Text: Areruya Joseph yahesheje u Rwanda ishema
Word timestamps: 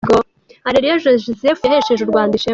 Areruya 0.67 1.01
Joseph 1.03 1.61
yahesheje 1.65 2.01
u 2.03 2.11
Rwanda 2.11 2.33
ishema 2.35 2.49